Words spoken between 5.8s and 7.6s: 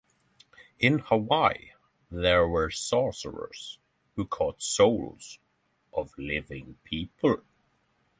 of living people.